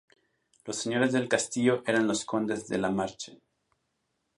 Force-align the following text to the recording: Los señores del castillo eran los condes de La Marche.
Los 0.65 0.77
señores 0.77 1.13
del 1.13 1.29
castillo 1.29 1.83
eran 1.85 2.07
los 2.07 2.25
condes 2.25 2.67
de 2.67 2.79
La 2.79 2.89
Marche. 2.89 3.39